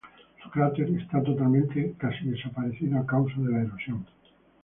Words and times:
Su 0.41 0.49
cráter 0.49 0.89
está 0.99 1.21
totalmente 1.21 1.93
casi 1.95 2.27
desaparecido, 2.27 2.97
a 2.97 3.05
causa 3.05 3.35
de 3.39 3.51
la 3.51 3.61
erosión. 3.61 4.07